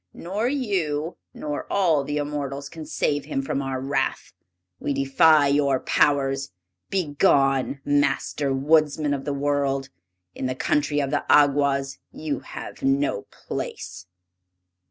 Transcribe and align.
Nor 0.15 0.47
you, 0.49 1.17
nor 1.31 1.71
all 1.71 2.03
the 2.03 2.17
immortals 2.17 2.69
can 2.69 2.87
save 2.87 3.25
him 3.25 3.43
from 3.43 3.61
our 3.61 3.79
wrath. 3.79 4.33
We 4.79 4.95
defy 4.95 5.49
your 5.49 5.79
powers! 5.79 6.51
Begone, 6.89 7.81
Master 7.85 8.51
Woodsman 8.51 9.13
of 9.13 9.25
the 9.25 9.31
World! 9.33 9.89
In 10.33 10.47
the 10.47 10.55
country 10.55 10.99
of 11.01 11.11
the 11.11 11.23
Awgwas 11.29 11.99
you 12.11 12.39
have 12.39 12.81
no 12.81 13.27
place." 13.29 14.07